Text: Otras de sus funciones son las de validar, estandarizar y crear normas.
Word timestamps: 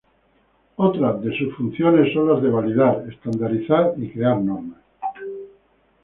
Otras 0.77 1.21
de 1.21 1.37
sus 1.37 1.53
funciones 1.55 2.11
son 2.11 2.27
las 2.33 2.41
de 2.41 2.49
validar, 2.49 3.03
estandarizar 3.07 3.93
y 3.97 4.09
crear 4.09 4.41
normas. 4.41 4.81